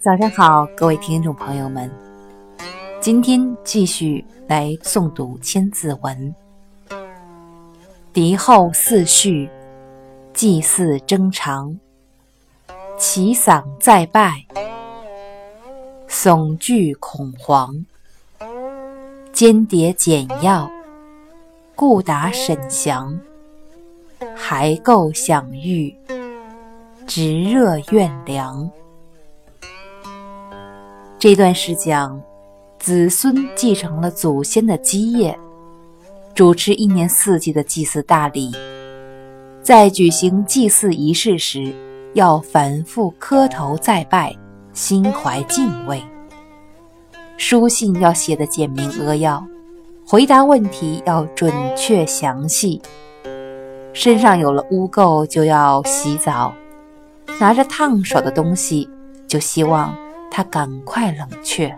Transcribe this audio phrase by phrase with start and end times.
[0.00, 1.90] 早上好，各位听众朋友们，
[3.00, 6.34] 今天继续来诵读《千字文》。
[8.12, 9.50] 敌后四序，
[10.32, 11.76] 祭祀征长，
[12.96, 14.46] 齐丧再拜，
[16.08, 17.84] 悚惧恐惶，
[19.32, 20.70] 间谍简要，
[21.74, 23.18] 故达沈祥，
[24.36, 25.92] 还构享誉，
[27.04, 28.70] 直热怨凉。
[31.18, 32.20] 这段是讲
[32.78, 35.36] 子孙继承了祖先的基业，
[36.32, 38.52] 主持一年四季的祭祀大礼，
[39.60, 41.74] 在举行祭祀仪式时，
[42.14, 44.32] 要反复磕头再拜，
[44.72, 46.00] 心怀敬畏。
[47.36, 49.44] 书信要写的简明扼要，
[50.06, 52.80] 回答问题要准确详细。
[53.92, 56.52] 身上有了污垢就要洗澡，
[57.40, 58.88] 拿着烫手的东西
[59.26, 59.92] 就希望。
[60.30, 61.74] 它赶快冷却。